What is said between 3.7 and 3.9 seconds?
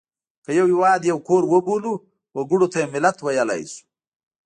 شو.